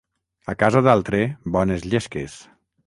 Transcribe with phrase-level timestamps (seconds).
[0.53, 1.21] A casa d'altre,
[1.59, 2.43] bones llesques.